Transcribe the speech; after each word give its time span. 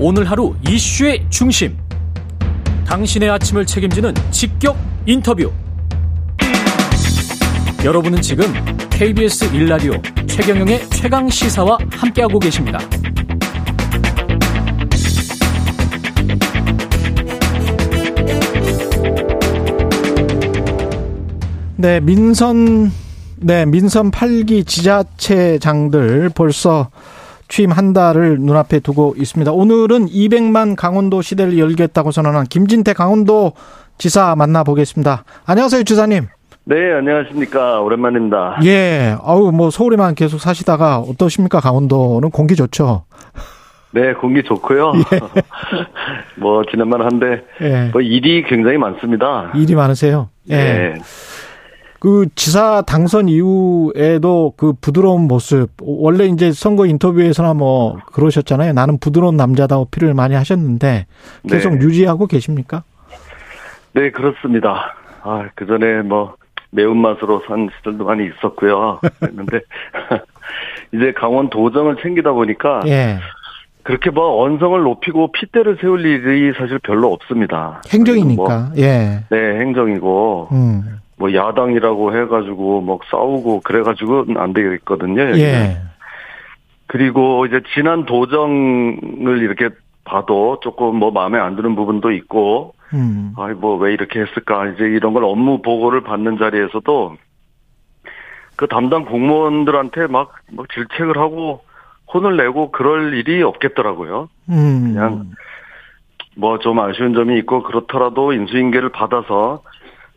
오늘 0.00 0.28
하루 0.28 0.54
이슈의 0.68 1.24
중심. 1.30 1.76
당신의 2.84 3.30
아침을 3.30 3.64
책임지는 3.64 4.12
직격 4.32 4.76
인터뷰. 5.06 5.52
여러분은 7.84 8.20
지금 8.20 8.46
KBS 8.90 9.52
1라디오 9.52 10.28
최경영의 10.28 10.90
최강 10.90 11.28
시사와 11.28 11.78
함께하고 11.92 12.40
계십니다. 12.40 12.78
네, 21.76 22.00
민선 22.00 22.90
네, 23.36 23.64
민선 23.64 24.10
8기 24.10 24.66
지자체장들 24.66 26.30
벌써 26.34 26.90
취임 27.48 27.70
한 27.70 27.92
달을 27.92 28.38
눈앞에 28.40 28.80
두고 28.80 29.14
있습니다. 29.16 29.52
오늘은 29.52 30.06
200만 30.06 30.76
강원도 30.76 31.22
시대를 31.22 31.58
열겠다고 31.58 32.10
선언한 32.10 32.46
김진태 32.46 32.92
강원도 32.92 33.52
지사 33.98 34.34
만나보겠습니다. 34.36 35.24
안녕하세요, 35.46 35.84
지사님. 35.84 36.26
네, 36.66 36.92
안녕하십니까. 36.94 37.80
오랜만입니다. 37.82 38.58
예, 38.64 39.16
아우, 39.22 39.52
뭐, 39.52 39.70
서울에만 39.70 40.14
계속 40.14 40.38
사시다가 40.38 40.98
어떠십니까? 40.98 41.60
강원도는 41.60 42.30
공기 42.30 42.56
좋죠? 42.56 43.04
네, 43.90 44.14
공기 44.14 44.42
좋고요. 44.42 44.92
예. 44.96 45.20
뭐, 46.40 46.64
지난번 46.70 47.02
한데, 47.02 47.44
예. 47.60 47.90
뭐 47.92 48.00
일이 48.00 48.42
굉장히 48.44 48.78
많습니다. 48.78 49.52
일이 49.54 49.74
많으세요? 49.74 50.30
예. 50.48 50.56
네. 50.56 50.94
그 52.04 52.26
지사 52.34 52.82
당선 52.82 53.30
이후에도 53.30 54.52
그 54.58 54.74
부드러운 54.78 55.22
모습 55.22 55.70
원래 55.80 56.26
이제 56.26 56.52
선거 56.52 56.84
인터뷰에서나 56.84 57.54
뭐 57.54 57.96
그러셨잖아요. 58.12 58.74
나는 58.74 58.98
부드러운 58.98 59.38
남자다 59.38 59.78
어필을 59.78 60.12
많이 60.12 60.34
하셨는데 60.34 61.06
계속 61.48 61.76
네. 61.76 61.80
유지하고 61.80 62.26
계십니까? 62.26 62.82
네 63.94 64.10
그렇습니다. 64.10 64.94
아 65.22 65.48
그 65.54 65.64
전에 65.64 66.02
뭐 66.02 66.34
매운맛으로 66.72 67.44
산 67.48 67.70
시절도 67.78 68.04
많이 68.04 68.26
있었고요. 68.26 69.00
그랬는데 69.20 69.60
이제 70.92 71.12
강원 71.16 71.48
도정을 71.48 71.96
챙기다 72.02 72.32
보니까 72.32 72.82
예. 72.86 73.16
그렇게 73.82 74.10
뭐 74.10 74.42
언성을 74.44 74.78
높이고 74.82 75.32
핏대를 75.32 75.78
세울 75.80 76.04
일이 76.04 76.52
사실 76.58 76.78
별로 76.80 77.10
없습니다. 77.14 77.80
행정이니까. 77.90 78.42
뭐, 78.42 78.72
예. 78.76 79.24
네, 79.30 79.60
행정이고. 79.60 80.48
음. 80.52 81.00
뭐 81.16 81.32
야당이라고 81.32 82.16
해가지고 82.16 82.80
뭐 82.80 82.98
싸우고 83.10 83.60
그래가지고 83.60 84.26
안 84.36 84.52
되겠거든요. 84.52 85.22
예. 85.38 85.76
그리고 86.86 87.46
이제 87.46 87.60
지난 87.74 88.04
도정을 88.04 89.38
이렇게 89.42 89.70
봐도 90.04 90.60
조금 90.62 90.96
뭐 90.96 91.10
마음에 91.10 91.38
안 91.38 91.56
드는 91.56 91.74
부분도 91.76 92.10
있고, 92.12 92.74
음. 92.92 93.32
아이 93.38 93.54
뭐 93.54 93.76
왜 93.78 93.92
이렇게 93.92 94.20
했을까 94.20 94.66
이제 94.68 94.84
이런 94.84 95.14
걸 95.14 95.24
업무 95.24 95.62
보고를 95.62 96.02
받는 96.02 96.38
자리에서도 96.38 97.16
그 98.56 98.68
담당 98.68 99.04
공무원들한테 99.06 100.06
막, 100.08 100.32
막 100.52 100.66
질책을 100.72 101.16
하고 101.16 101.62
혼을 102.12 102.36
내고 102.36 102.70
그럴 102.70 103.14
일이 103.14 103.42
없겠더라고요. 103.42 104.28
음. 104.50 104.92
그냥 104.94 105.30
뭐 106.36 106.58
좀 106.58 106.78
아쉬운 106.80 107.14
점이 107.14 107.38
있고 107.38 107.62
그렇더라도 107.62 108.32
인수인계를 108.32 108.90
받아서 108.90 109.62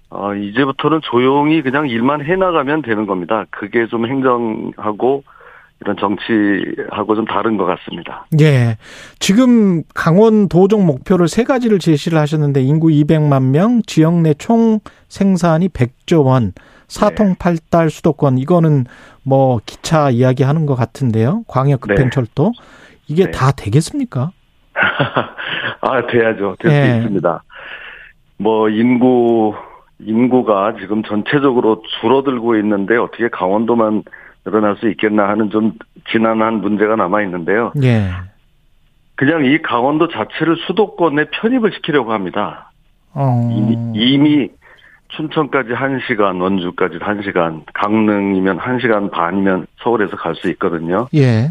어, 0.10 0.34
이제부터는 0.34 1.02
조용히 1.04 1.62
그냥 1.62 1.88
일만 1.90 2.24
해나가면 2.24 2.82
되는 2.82 3.06
겁니다. 3.06 3.46
그게 3.50 3.88
좀 3.88 4.08
행정하고 4.08 5.24
이런 5.82 5.96
정치하고 5.98 7.16
좀 7.16 7.26
다른 7.26 7.58
것 7.58 7.66
같습니다. 7.66 8.26
예. 8.40 8.78
지금 9.20 9.84
강원 9.94 10.48
도정 10.50 10.86
목표를 10.86 11.28
세 11.28 11.44
가지를 11.44 11.78
제시를 11.80 12.18
하셨는데 12.18 12.62
인구 12.62 12.88
200만 12.88 13.52
명, 13.52 13.82
지역 13.86 14.16
내 14.22 14.34
총 14.34 14.80
생산이 15.08 15.68
100조 15.70 16.26
원, 16.26 16.54
사통팔달 16.88 17.90
수도권 17.92 18.38
이거는 18.40 18.86
뭐 19.24 19.60
기차 19.66 20.10
이야기하는 20.10 20.66
것 20.66 20.76
같은데요. 20.76 21.44
광역 21.48 21.82
급행철도 21.82 22.54
네. 22.58 22.64
이게 23.08 23.26
네. 23.26 23.32
다 23.32 23.52
되겠습니까? 23.52 24.32
아 25.82 26.08
돼야죠. 26.08 26.56
될수 26.60 26.76
예. 26.76 26.98
있습니다. 26.98 27.44
뭐 28.38 28.70
인구 28.70 29.54
인구가 30.00 30.76
지금 30.80 31.04
전체적으로 31.04 31.82
줄어들고 32.00 32.56
있는데 32.58 32.98
어떻게 32.98 33.30
강원도만 33.30 34.04
늘어날 34.46 34.78
수 34.78 34.90
있겠나 34.90 35.28
하는 35.28 35.50
좀 35.50 35.74
지난한 36.12 36.62
문제가 36.62 36.96
남아 36.96 37.24
있는데요. 37.24 37.74
예. 37.84 38.10
그냥 39.16 39.46
이 39.46 39.62
강원도 39.62 40.08
자체를 40.08 40.58
수도권에 40.68 41.26
편입을 41.32 41.74
시키려고 41.74 42.14
합니다. 42.14 42.72
어. 43.14 43.50
이미, 43.52 43.78
이미 43.96 44.50
춘천까지 45.10 45.70
1시간, 45.70 46.42
원주까지 46.42 47.00
1시간, 47.00 47.64
강릉이면 47.74 48.60
1시간 48.60 49.10
반이면 49.10 49.66
서울에서 49.82 50.18
갈 50.18 50.36
수 50.36 50.50
있거든요. 50.52 51.08
예. 51.16 51.50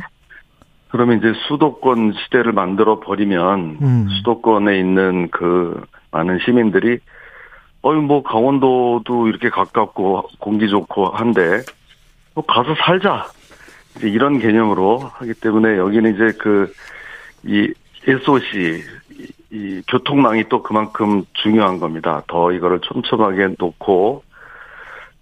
그러면 0.89 1.19
이제 1.19 1.33
수도권 1.49 2.13
시대를 2.13 2.53
만들어 2.53 3.01
버리면 3.01 3.79
음. 3.83 4.09
수도권에 4.09 4.79
있는 4.79 5.29
그 5.31 5.85
많은 6.13 6.39
시민들이 6.45 7.01
어이 7.87 7.97
뭐 8.01 8.23
강원도도 8.23 9.29
이렇게 9.29 9.49
가깝고 9.51 10.29
공기 10.39 10.69
좋고 10.69 11.11
한데 11.11 11.63
뭐 12.35 12.45
가서 12.45 12.75
살자 12.85 13.27
이제 13.97 14.09
이런 14.09 14.39
개념으로 14.39 14.99
하기 14.99 15.35
때문에 15.35 15.77
여기는 15.77 16.15
이제 16.15 16.39
그 16.39 16.73
이 17.47 17.73
SOC 18.07 18.83
이 19.51 19.83
교통망이 19.89 20.49
또 20.49 20.63
그만큼 20.63 21.25
중요한 21.35 21.79
겁니다. 21.79 22.23
더 22.27 22.53
이거를 22.53 22.81
촘촘하게 22.81 23.55
놓고 23.59 24.25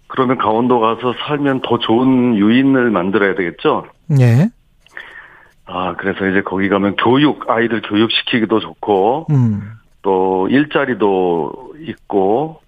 그러면 0.06 0.38
강원도 0.38 0.80
가서 0.80 1.14
살면 1.26 1.60
더 1.62 1.78
좋은 1.78 2.36
유인을 2.36 2.90
만들어야 2.90 3.34
되겠죠. 3.34 3.86
네. 4.06 4.48
아 5.66 5.94
그래서 5.96 6.26
이제 6.26 6.42
거기 6.42 6.68
가면 6.68 6.96
교육 6.96 7.48
아이들 7.48 7.82
교육시키기도 7.82 8.60
좋고 8.60 9.26
음. 9.30 9.72
또 10.02 10.48
일자리도 10.50 11.63
있고 11.88 12.60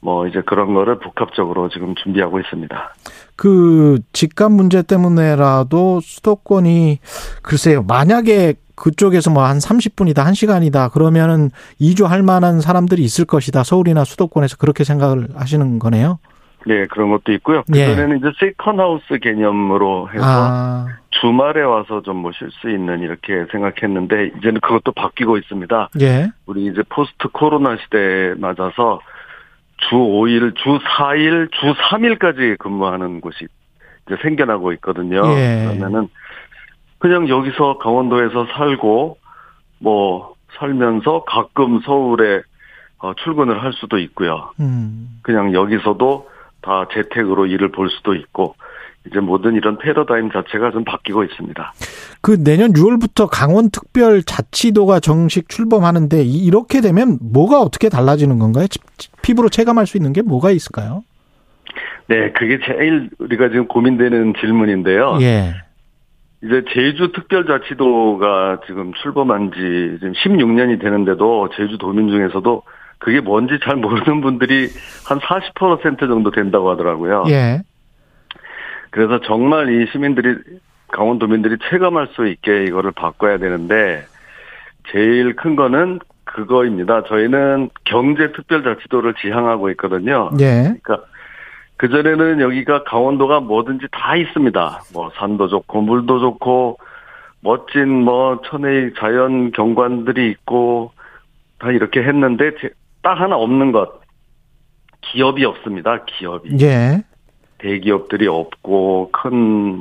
뭐 0.00 0.26
이제 0.26 0.42
그런 0.44 0.74
거를 0.74 0.98
복합적으로 0.98 1.68
지금 1.68 1.94
준비하고 1.94 2.40
있습니다. 2.40 2.94
그 3.36 3.98
집값 4.12 4.50
문제 4.50 4.82
때문에라도 4.82 6.00
수도권이 6.00 6.98
글쎄요. 7.42 7.82
만약에 7.84 8.54
그쪽에서 8.74 9.30
뭐 9.30 9.44
한 9.44 9.58
30분이다, 9.58 10.24
1시간이다 10.24 10.92
그러면은 10.92 11.50
이주할 11.78 12.22
만한 12.22 12.60
사람들이 12.60 13.02
있을 13.02 13.24
것이다. 13.24 13.62
서울이나 13.62 14.04
수도권에서 14.04 14.56
그렇게 14.56 14.82
생각을 14.82 15.28
하시는 15.36 15.78
거네요. 15.78 16.18
네, 16.66 16.86
그런 16.86 17.10
것도 17.10 17.32
있고요. 17.32 17.62
예. 17.74 17.86
그전에는 17.86 18.12
예. 18.14 18.18
이제 18.18 18.26
second 18.40 18.80
house 18.80 19.18
개념으로 19.20 20.08
해서 20.12 20.24
아. 20.24 20.86
주말에 21.22 21.62
와서 21.62 22.02
좀 22.02 22.16
노실 22.16 22.50
수 22.50 22.68
있는 22.68 23.00
이렇게 23.00 23.46
생각했는데 23.52 24.32
이제는 24.38 24.60
그것도 24.60 24.90
바뀌고 24.90 25.38
있습니다. 25.38 25.90
예. 26.00 26.32
우리 26.46 26.66
이제 26.66 26.82
post 26.88 27.28
코로나 27.28 27.76
시대에 27.76 28.34
맞아서 28.34 29.00
주 29.76 29.94
5일, 29.94 30.56
주 30.56 30.80
4일, 30.80 31.52
주 31.52 31.74
3일까지 31.74 32.58
근무하는 32.58 33.20
곳이 33.20 33.46
이제 34.06 34.16
생겨나고 34.20 34.72
있거든요. 34.74 35.22
예. 35.36 35.64
그러면은 35.64 36.08
그냥 36.98 37.28
여기서 37.28 37.78
강원도에서 37.78 38.46
살고 38.56 39.18
뭐 39.78 40.34
살면서 40.58 41.22
가끔 41.24 41.80
서울에 41.82 42.42
어, 42.98 43.14
출근을 43.14 43.62
할 43.62 43.72
수도 43.74 43.98
있고요. 43.98 44.50
음. 44.58 45.20
그냥 45.22 45.54
여기서도 45.54 46.28
다 46.62 46.86
재택으로 46.92 47.46
일을 47.46 47.70
볼 47.70 47.90
수도 47.90 48.14
있고 48.14 48.56
이제 49.06 49.20
모든 49.20 49.54
이런 49.54 49.78
패러다임 49.78 50.30
자체가 50.30 50.70
좀 50.70 50.84
바뀌고 50.84 51.24
있습니다. 51.24 51.72
그 52.20 52.42
내년 52.42 52.72
6월부터 52.72 53.28
강원 53.30 53.70
특별 53.70 54.22
자치도가 54.22 55.00
정식 55.00 55.48
출범하는데 55.48 56.22
이렇게 56.22 56.80
되면 56.80 57.18
뭐가 57.20 57.60
어떻게 57.60 57.88
달라지는 57.88 58.38
건가요? 58.38 58.66
피부로 59.22 59.48
체감할 59.48 59.86
수 59.86 59.96
있는 59.96 60.12
게 60.12 60.22
뭐가 60.22 60.50
있을까요? 60.50 61.02
네, 62.06 62.30
그게 62.32 62.58
제일 62.64 63.10
우리가 63.18 63.48
지금 63.48 63.66
고민되는 63.66 64.34
질문인데요. 64.40 65.18
예. 65.20 65.54
이제 66.44 66.64
제주 66.74 67.12
특별자치도가 67.12 68.60
지금 68.66 68.92
출범한 69.02 69.52
지 69.52 69.58
지금 70.00 70.12
16년이 70.12 70.80
되는데도 70.80 71.48
제주 71.56 71.78
도민 71.78 72.08
중에서도 72.08 72.62
그게 72.98 73.20
뭔지 73.20 73.58
잘 73.64 73.76
모르는 73.76 74.20
분들이 74.20 74.68
한 75.08 75.18
40% 75.18 76.00
정도 76.00 76.30
된다고 76.30 76.70
하더라고요. 76.70 77.24
예. 77.28 77.62
그래서 78.92 79.20
정말 79.20 79.72
이 79.72 79.86
시민들이 79.90 80.36
강원도민들이 80.92 81.56
체감할 81.70 82.08
수 82.14 82.28
있게 82.28 82.64
이거를 82.64 82.92
바꿔야 82.92 83.38
되는데 83.38 84.04
제일 84.90 85.34
큰 85.34 85.56
거는 85.56 85.98
그거입니다. 86.24 87.02
저희는 87.04 87.70
경제특별자치도를 87.84 89.14
지향하고 89.14 89.70
있거든요. 89.70 90.30
예. 90.40 90.74
그러니까 90.82 91.06
그 91.78 91.88
전에는 91.88 92.40
여기가 92.40 92.84
강원도가 92.84 93.40
뭐든지 93.40 93.86
다 93.90 94.14
있습니다. 94.14 94.82
뭐 94.92 95.10
산도 95.16 95.48
좋고 95.48 95.80
물도 95.80 96.20
좋고 96.20 96.78
멋진 97.40 97.88
뭐 97.88 98.40
천혜의 98.44 98.92
자연 98.98 99.52
경관들이 99.52 100.30
있고 100.30 100.92
다 101.58 101.70
이렇게 101.70 102.02
했는데 102.02 102.52
딱 103.02 103.18
하나 103.18 103.36
없는 103.36 103.72
것 103.72 104.02
기업이 105.00 105.44
없습니다. 105.46 106.04
기업이. 106.04 106.50
예. 106.60 107.02
대기업들이 107.62 108.26
없고 108.26 109.10
큰 109.12 109.32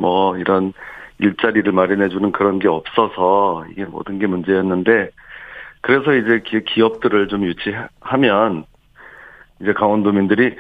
뭐 0.02 0.38
이런 0.38 0.74
일자리를 1.20 1.72
마련해 1.72 2.10
주는 2.10 2.32
그런 2.32 2.58
게 2.60 2.68
없어서 2.68 3.66
이게 3.72 3.86
모든 3.86 4.18
게 4.18 4.26
문제였는데 4.26 5.10
그래서 5.82 6.14
이제 6.16 6.42
기업들을 6.66 7.28
좀 7.28 7.44
유치하면 7.44 8.66
이제 9.62 9.74
강원도민들이 9.74 10.56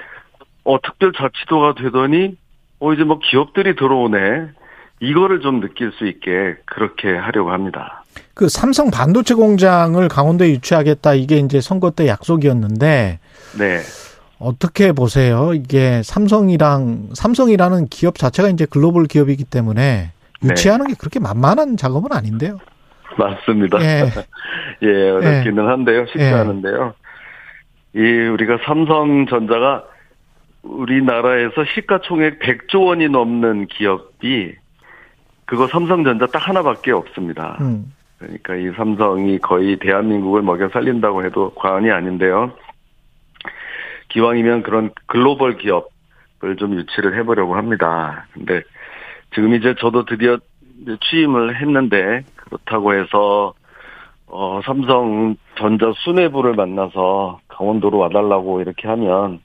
어 0.64 0.80
특별자치도가 0.82 1.74
되더니 1.76 2.38
어 2.80 2.94
이제 2.94 3.04
뭐 3.04 3.20
기업들이 3.20 3.76
들어오네 3.76 4.50
이거를 5.00 5.42
좀 5.42 5.62
느낄 5.62 5.92
수 5.94 6.06
있게 6.06 6.58
그렇게 6.66 7.12
하려고 7.16 7.52
합니다. 7.52 8.04
그 8.36 8.48
삼성 8.48 8.92
반도체 8.92 9.34
공장을 9.34 10.08
강원도에 10.08 10.50
유치하겠다 10.50 11.16
이게 11.16 11.38
이제 11.38 11.60
선거 11.60 11.90
때 11.90 12.08
약속이었는데 12.08 13.20
네. 13.58 13.80
어떻게 14.42 14.92
보세요? 14.92 15.54
이게 15.54 16.02
삼성이랑 16.04 17.10
삼성이라는 17.14 17.88
기업 17.88 18.18
자체가 18.18 18.50
이제 18.50 18.66
글로벌 18.66 19.06
기업이기 19.06 19.46
때문에 19.46 20.12
유치하는 20.44 20.88
네. 20.88 20.94
게 20.94 20.98
그렇게 21.00 21.20
만만한 21.20 21.78
작업은 21.78 22.12
아닌데요. 22.12 22.58
맞습니다. 23.18 23.82
예, 23.82 24.04
예 24.84 25.10
어렵기는 25.10 25.64
예. 25.64 25.68
한데요. 25.68 26.06
쉽지 26.08 26.24
예. 26.24 26.34
않은데요. 26.34 26.94
이 27.94 28.00
우리가 28.00 28.58
삼성전자가 28.66 29.84
우리나라에서 30.64 31.66
시가총액 31.76 32.40
100조 32.40 32.88
원이 32.88 33.10
넘는 33.10 33.68
기업이 33.68 34.56
그거 35.46 35.68
삼성전자 35.68 36.28
딱 36.28 36.48
하나밖에 36.48 36.92
없습니다. 36.92 37.58
음. 37.62 37.94
그러니까 38.18 38.56
이 38.56 38.72
삼성이 38.76 39.40
거의 39.40 39.78
대한민국을 39.78 40.44
먹여 40.44 40.70
살린다고 40.70 41.26
해도 41.26 41.52
과언이 41.56 41.90
아닌데요. 41.92 42.52
기왕이면 44.12 44.64
그런 44.64 44.92
글로벌 45.08 45.58
기업을 45.58 46.56
좀 46.58 46.76
유치를 46.76 47.18
해보려고 47.18 47.56
합니다. 47.56 48.26
근데 48.34 48.62
지금 49.34 49.54
이제 49.54 49.76
저도 49.80 50.06
드디어 50.06 50.38
취임을 51.10 51.62
했는데 51.62 52.24
그렇다고 52.36 52.94
해서 52.94 53.54
어 54.28 54.62
삼성전자 54.64 55.92
수뇌부를 55.98 56.54
만나서 56.54 57.40
강원도로 57.48 57.98
와달라고 57.98 58.62
이렇게 58.62 58.88
하면 58.88 59.40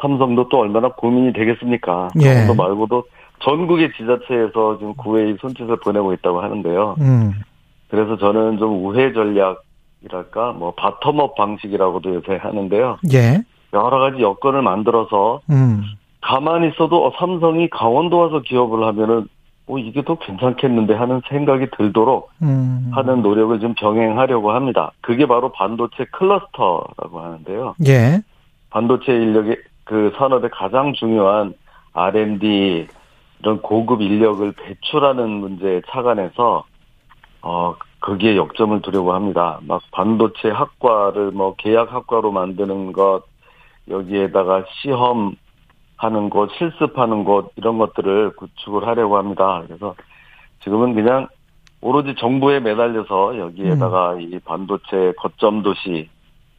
삼성도 0.00 0.48
또 0.48 0.58
얼마나 0.58 0.88
고민이 0.88 1.32
되겠습니까? 1.32 2.08
예. 2.20 2.28
강원도 2.28 2.54
말고도 2.54 3.04
전국의 3.40 3.92
지자체에서 3.96 4.78
지금 4.78 4.94
구회의 4.94 5.36
손짓을 5.40 5.76
보내고 5.76 6.12
있다고 6.14 6.40
하는데요. 6.40 6.96
음. 7.00 7.32
그래서 7.88 8.16
저는 8.16 8.58
좀 8.58 8.84
우회 8.86 9.12
전략이랄까, 9.12 10.52
뭐 10.52 10.74
바텀업 10.74 11.34
방식이라고도 11.34 12.14
요새 12.14 12.36
하는데요. 12.36 12.98
예. 13.12 13.42
여러 13.72 13.98
가지 13.98 14.20
여건을 14.20 14.62
만들어서 14.62 15.40
음. 15.50 15.82
가만히 16.20 16.68
있어도 16.68 17.06
어, 17.06 17.12
삼성이 17.18 17.68
강원도 17.68 18.18
와서 18.18 18.40
기업을 18.40 18.84
하면은 18.86 19.26
어 19.66 19.78
이게 19.78 20.02
더 20.02 20.16
괜찮겠는데 20.16 20.94
하는 20.94 21.20
생각이 21.28 21.68
들도록 21.76 22.30
음. 22.42 22.90
하는 22.92 23.22
노력을 23.22 23.58
좀 23.60 23.74
병행하려고 23.74 24.50
합니다. 24.52 24.92
그게 25.00 25.26
바로 25.26 25.52
반도체 25.52 26.04
클러스터라고 26.10 27.20
하는데요. 27.20 27.76
예. 27.86 28.22
반도체 28.70 29.12
인력의 29.12 29.56
그 29.84 30.12
산업의 30.16 30.50
가장 30.50 30.94
중요한 30.94 31.54
R&D 31.92 32.88
이런 33.40 33.62
고급 33.62 34.00
인력을 34.00 34.52
배출하는 34.52 35.28
문제에 35.28 35.82
착안해서 35.90 36.64
어 37.42 37.74
거기에 38.00 38.36
역점을 38.36 38.82
두려고 38.82 39.12
합니다. 39.12 39.60
막 39.62 39.80
반도체 39.92 40.50
학과를 40.50 41.30
뭐 41.30 41.54
계약 41.56 41.92
학과로 41.92 42.32
만드는 42.32 42.92
것 42.92 43.22
여기에다가 43.88 44.64
시험하는 44.80 46.30
곳, 46.30 46.50
실습하는 46.58 47.24
곳 47.24 47.52
이런 47.56 47.78
것들을 47.78 48.36
구축을 48.36 48.86
하려고 48.86 49.16
합니다. 49.16 49.62
그래서 49.66 49.94
지금은 50.62 50.94
그냥 50.94 51.28
오로지 51.80 52.14
정부에 52.18 52.60
매달려서 52.60 53.38
여기에다가 53.38 54.12
음. 54.12 54.20
이 54.20 54.38
반도체 54.40 55.12
거점 55.18 55.62
도시 55.62 56.08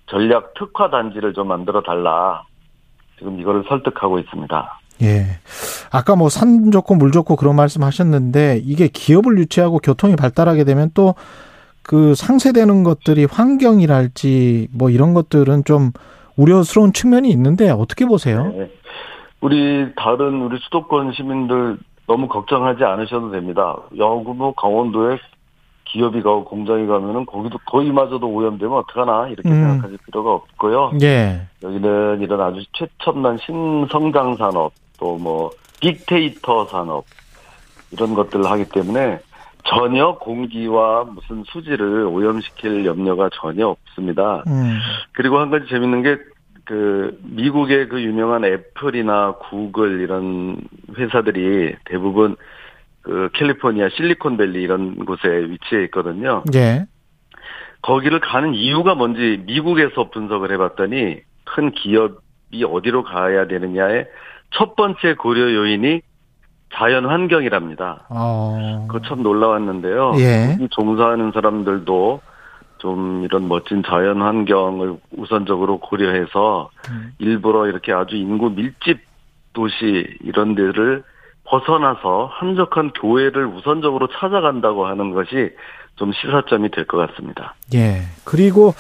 전략 0.08 0.54
특화 0.56 0.90
단지를 0.90 1.34
좀 1.34 1.48
만들어 1.48 1.82
달라. 1.82 2.44
지금 3.18 3.40
이거를 3.40 3.64
설득하고 3.70 4.20
있습니다. 4.20 4.80
예. 5.02 5.26
아까 5.92 6.16
뭐 6.16 6.30
산 6.30 6.72
좋고 6.72 6.96
물 6.96 7.12
좋고 7.12 7.36
그런 7.36 7.56
말씀 7.56 7.84
하셨는데 7.84 8.62
이게 8.64 8.88
기업을 8.88 9.38
유치하고 9.38 9.80
교통이 9.80 10.16
발달하게 10.16 10.64
되면 10.66 10.92
또 10.94 11.16
그 11.84 12.16
상쇄되는 12.16 12.84
것들이 12.84 13.26
환경이랄지 13.26 14.70
뭐 14.72 14.90
이런 14.90 15.14
것들은 15.14 15.66
좀 15.66 15.92
우려스러운 16.36 16.94
측면이 16.94 17.30
있는데 17.30 17.70
어떻게 17.70 18.06
보세요? 18.06 18.52
네. 18.56 18.70
우리 19.42 19.88
다른 19.96 20.42
우리 20.42 20.58
수도권 20.60 21.14
시민들 21.14 21.78
너무 22.08 22.28
걱정하지 22.28 22.84
않으셔도 22.84 23.32
됩니다. 23.32 23.78
영구 23.98 24.34
뭐 24.34 24.54
강원도에 24.54 25.18
기업이 25.86 26.22
가고 26.22 26.44
공장이 26.46 26.88
가면은 26.88 27.26
거기도 27.26 27.58
거기마저도 27.66 28.28
오염되면 28.28 28.78
어떡하나 28.80 29.28
이렇게 29.28 29.50
음. 29.50 29.54
생각하실 29.68 29.98
필요가 30.06 30.32
없고요. 30.34 30.94
예. 31.02 31.42
여기는 31.62 32.22
이런 32.22 32.42
아주 32.42 32.64
최첨단 32.74 33.38
신성장 33.38 34.36
산업 34.38 34.72
또 34.98 35.18
뭐 35.18 35.52
빅데이터 35.82 36.66
산업 36.66 37.04
이런 37.92 38.14
것들을 38.16 38.50
하기 38.50 38.66
때문에 38.70 39.20
전혀 39.66 40.16
공기와 40.16 41.06
무슨 41.06 41.44
수질을 41.46 42.06
오염시킬 42.06 42.86
염려가 42.86 43.30
전혀 43.34 43.68
없습니다. 43.68 44.44
음. 44.48 44.80
그리고 45.14 45.40
한 45.40 45.50
가지 45.50 45.68
재밌는 45.68 46.04
게 46.04 46.34
그 46.66 47.18
미국의 47.24 47.90
그 47.90 48.02
유명한 48.02 48.46
애플이나 48.46 49.34
구글 49.34 50.00
이런 50.00 50.58
회사들이 50.98 51.76
대부분 51.86 52.36
그 53.02 53.30
캘리포니아 53.34 53.90
실리콘밸리 53.90 54.62
이런 54.62 54.96
곳에 55.06 55.28
위치해 55.28 55.84
있거든요. 55.86 56.44
예. 56.56 56.86
거기를 57.82 58.22
가는 58.22 58.54
이유가 58.54 58.96
뭔지 58.96 59.44
미국에서 59.46 60.10
분석을 60.10 60.54
해봤더니 60.54 61.18
큰 61.44 61.72
기업이 61.72 62.64
어디로 62.66 63.04
가야 63.04 63.48
되느냐의 63.48 64.08
첫 64.52 64.78
번째 64.78 65.16
고려 65.16 65.54
요인이 65.54 66.02
자연 66.74 67.06
환경이랍니다. 67.06 68.06
어. 68.10 68.86
그거 68.88 69.06
참 69.08 69.22
놀라웠는데요. 69.24 70.14
예. 70.18 70.58
종사하는 70.72 71.32
사람들도 71.34 72.22
좀 72.80 73.24
이런 73.24 73.48
멋진 73.48 73.84
자연 73.88 74.22
환경을 74.22 74.98
우선적으로 75.18 75.80
고려해서 75.80 76.70
음. 76.90 77.14
일부러 77.20 77.68
이렇게 77.68 77.94
아주 77.94 78.16
인구 78.16 78.50
밀집 78.50 79.00
도시 79.54 80.06
이런 80.22 80.56
데를 80.56 81.04
벗어나서 81.46 82.30
한적한 82.34 82.92
교회를 83.00 83.46
우선적으로 83.46 84.08
찾아간다고 84.08 84.86
하는 84.88 85.12
것이 85.12 85.52
좀 85.96 86.12
시사점이 86.14 86.72
될 86.72 86.86
것 86.86 86.98
같습니다. 87.08 87.54
예. 87.76 88.02
그리고 88.26 88.74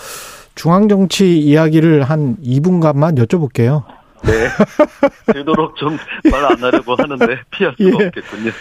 중앙정치 0.55 1.37
이야기를 1.39 2.03
한 2.03 2.37
2분간만 2.43 3.17
여쭤볼게요. 3.19 3.83
네. 4.23 4.47
되도록 5.33 5.75
좀 5.75 5.97
말 6.31 6.45
안 6.45 6.63
하려고 6.63 6.95
하는데 6.95 7.25
피할 7.51 7.73
수가 7.77 8.03
예. 8.03 8.07
없겠군요. 8.07 8.51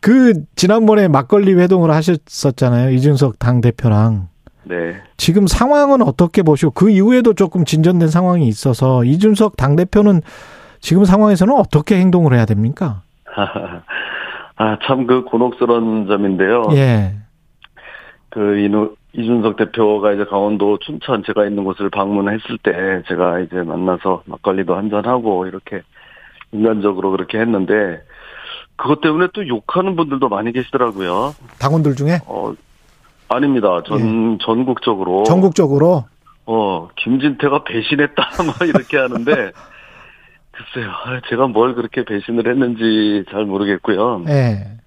그 0.00 0.34
지난번에 0.56 1.08
막걸리 1.08 1.54
회동을 1.54 1.90
하셨었잖아요. 1.90 2.90
이준석 2.90 3.38
당 3.38 3.60
대표랑. 3.60 4.28
네. 4.64 5.00
지금 5.16 5.46
상황은 5.46 6.02
어떻게 6.02 6.42
보시고 6.42 6.72
그 6.72 6.90
이후에도 6.90 7.34
조금 7.34 7.64
진전된 7.64 8.08
상황이 8.08 8.46
있어서 8.48 9.04
이준석 9.04 9.56
당 9.56 9.76
대표는 9.76 10.22
지금 10.80 11.04
상황에서는 11.04 11.54
어떻게 11.54 11.96
행동을 11.98 12.34
해야 12.34 12.44
됩니까? 12.44 13.02
아, 14.56 14.78
참 14.86 15.06
그 15.06 15.24
곤혹스러운 15.24 16.06
점인데요. 16.06 16.64
예. 16.74 17.14
그 18.30 18.58
이노, 18.58 18.90
이준석 19.14 19.56
대표가 19.56 20.12
이제 20.12 20.24
강원도 20.24 20.78
춘천 20.78 21.22
제가 21.24 21.46
있는 21.46 21.64
곳을 21.64 21.90
방문했을 21.90 22.58
때 22.62 23.02
제가 23.08 23.40
이제 23.40 23.56
만나서 23.56 24.22
막걸리도 24.26 24.74
한잔하고 24.74 25.46
이렇게 25.46 25.82
인간적으로 26.52 27.10
그렇게 27.10 27.38
했는데 27.38 28.02
그것 28.76 29.00
때문에 29.00 29.28
또 29.34 29.46
욕하는 29.46 29.96
분들도 29.96 30.28
많이 30.28 30.52
계시더라고요. 30.52 31.34
당원들 31.58 31.94
중에? 31.94 32.20
어, 32.26 32.54
아닙니다. 33.28 33.82
전, 33.86 33.98
예. 34.00 34.38
전국적으로. 34.44 35.24
전국적으로? 35.24 36.04
어, 36.46 36.88
김진태가 36.96 37.64
배신했다, 37.64 38.30
뭐 38.44 38.66
이렇게 38.66 38.96
하는데, 38.98 39.52
글쎄요. 40.50 40.90
아, 40.90 41.20
제가 41.28 41.46
뭘 41.46 41.74
그렇게 41.74 42.04
배신을 42.04 42.48
했는지 42.48 43.24
잘 43.30 43.44
모르겠고요. 43.44 44.22
네. 44.26 44.78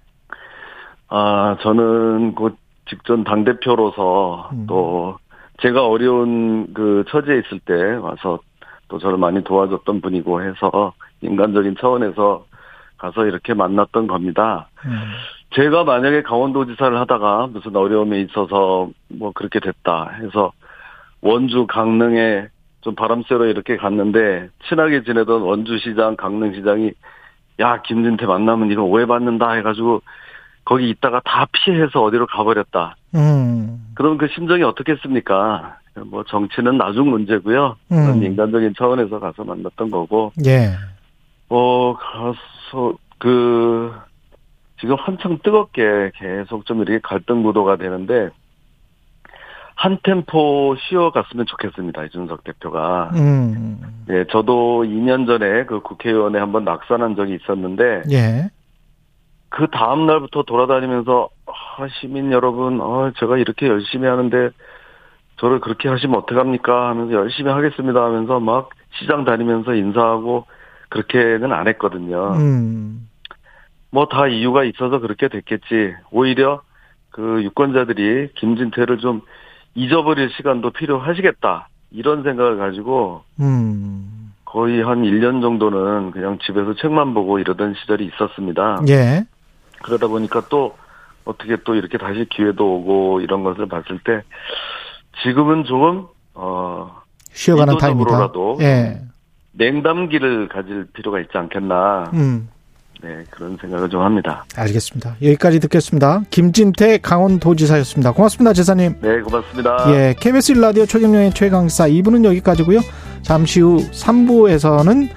아, 1.08 1.56
저는 1.62 2.34
곧 2.34 2.56
직전 2.88 3.24
당 3.24 3.44
대표로서 3.44 4.50
음. 4.52 4.66
또 4.68 5.18
제가 5.58 5.86
어려운 5.86 6.72
그 6.74 7.04
처지에 7.08 7.38
있을 7.38 7.60
때 7.60 7.74
와서 7.96 8.38
또 8.88 8.98
저를 8.98 9.18
많이 9.18 9.42
도와줬던 9.42 10.00
분이고 10.00 10.42
해서 10.42 10.92
인간적인 11.22 11.76
차원에서 11.80 12.44
가서 12.98 13.26
이렇게 13.26 13.54
만났던 13.54 14.06
겁니다. 14.06 14.68
음. 14.84 14.90
제가 15.54 15.84
만약에 15.84 16.22
강원도지사를 16.22 16.98
하다가 16.98 17.48
무슨 17.48 17.76
어려움이 17.76 18.22
있어서 18.22 18.90
뭐 19.08 19.32
그렇게 19.32 19.60
됐다 19.60 20.10
해서 20.20 20.52
원주 21.20 21.66
강릉에 21.66 22.48
좀 22.80 22.94
바람 22.94 23.22
쐬러 23.22 23.46
이렇게 23.46 23.76
갔는데 23.76 24.48
친하게 24.68 25.02
지내던 25.02 25.42
원주시장 25.42 26.16
강릉시장이 26.16 26.92
야 27.58 27.80
김진태 27.82 28.26
만나면 28.26 28.70
이거 28.70 28.82
오해받는다 28.82 29.52
해가지고 29.52 30.02
거기 30.66 30.90
있다가 30.90 31.22
다 31.24 31.46
피해서 31.52 32.02
어디로 32.02 32.26
가버렸다. 32.26 32.96
음. 33.14 33.92
그럼 33.94 34.18
그 34.18 34.26
심정이 34.34 34.64
어떻겠습니까? 34.64 35.78
뭐 36.06 36.24
정치는 36.24 36.76
나중 36.76 37.08
문제고요. 37.08 37.76
음. 37.92 38.22
인간적인 38.22 38.74
차원에서 38.76 39.20
가서 39.20 39.44
만났던 39.44 39.90
거고. 39.90 40.32
예. 40.44 40.72
어 41.48 41.96
가서 41.96 42.94
그 43.18 43.94
지금 44.80 44.96
한창 44.98 45.38
뜨겁게 45.42 46.10
계속 46.16 46.66
좀 46.66 46.82
이렇게 46.82 46.98
갈등 47.00 47.44
구도가 47.44 47.76
되는데 47.76 48.30
한 49.76 49.98
템포 50.02 50.74
쉬어갔으면 50.80 51.46
좋겠습니다. 51.46 52.06
이준석 52.06 52.42
대표가. 52.42 53.12
음. 53.14 53.78
예, 54.10 54.24
저도 54.30 54.82
2년 54.84 55.26
전에 55.26 55.64
그 55.66 55.80
국회의원에 55.80 56.40
한번 56.40 56.64
낙선한 56.64 57.14
적이 57.14 57.36
있었는데 57.36 58.02
예. 58.10 58.50
그 59.56 59.68
다음 59.68 60.04
날부터 60.04 60.42
돌아다니면서 60.42 61.30
아, 61.46 61.86
시민 61.98 62.30
여러분, 62.30 62.78
아, 62.82 63.10
제가 63.18 63.38
이렇게 63.38 63.68
열심히 63.68 64.06
하는데 64.06 64.50
저를 65.38 65.60
그렇게 65.60 65.88
하시면 65.88 66.14
어떡합니까? 66.14 66.90
하면서 66.90 67.14
열심히 67.14 67.50
하겠습니다 67.50 68.04
하면서 68.04 68.38
막 68.38 68.68
시장 68.98 69.24
다니면서 69.24 69.74
인사하고 69.74 70.44
그렇게는 70.90 71.54
안 71.54 71.68
했거든요. 71.68 72.34
음. 72.34 73.08
뭐다 73.92 74.26
이유가 74.26 74.62
있어서 74.64 74.98
그렇게 74.98 75.28
됐겠지. 75.28 75.94
오히려 76.10 76.60
그 77.08 77.42
유권자들이 77.42 78.32
김진태를 78.34 78.98
좀 78.98 79.22
잊어버릴 79.74 80.32
시간도 80.36 80.72
필요하시겠다. 80.72 81.68
이런 81.92 82.24
생각을 82.24 82.58
가지고 82.58 83.22
음. 83.40 84.34
거의 84.44 84.82
한 84.82 85.02
1년 85.02 85.40
정도는 85.40 86.10
그냥 86.10 86.38
집에서 86.44 86.74
책만 86.74 87.14
보고 87.14 87.38
이러던 87.38 87.74
시절이 87.80 88.04
있었습니다. 88.04 88.82
예. 88.88 89.24
그러다 89.86 90.08
보니까 90.08 90.42
또 90.48 90.76
어떻게 91.24 91.56
또 91.64 91.74
이렇게 91.74 91.96
다시 91.96 92.26
기회도 92.30 92.76
오고 92.76 93.20
이런 93.20 93.42
것을 93.42 93.66
봤을 93.66 93.98
때 94.04 94.22
지금은 95.22 95.64
조금 95.64 96.06
어 96.34 97.02
쉬어가는 97.32 97.78
타임이다. 97.78 98.32
예. 98.60 99.00
냉담기를 99.52 100.48
가질 100.48 100.86
필요가 100.92 101.20
있지 101.20 101.30
않겠나. 101.34 102.10
음. 102.12 102.48
네, 103.02 103.24
그런 103.30 103.58
생각을 103.60 103.90
좀 103.90 104.00
합니다. 104.02 104.44
알겠습니다. 104.56 105.16
여기까지 105.22 105.60
듣겠습니다. 105.60 106.22
김진태 106.30 106.98
강원도지사였습니다. 106.98 108.12
고맙습니다, 108.12 108.54
지사님. 108.54 108.96
네, 109.00 109.20
고맙습니다. 109.20 109.84
예, 109.88 110.14
KBS 110.18 110.54
1라디오 110.54 110.88
최경영의 110.88 111.34
최강사 111.34 111.88
2부는 111.88 112.24
여기까지고요. 112.24 112.80
잠시 113.22 113.60
후 113.60 113.78
3부에서는 113.90 115.10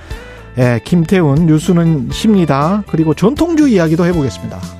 예, 0.58 0.80
김태훈 0.84 1.46
뉴스는 1.46 2.10
쉽니다. 2.12 2.84
그리고 2.90 3.14
전통주 3.14 3.68
이야기도 3.68 4.06
해보겠습니다. 4.06 4.79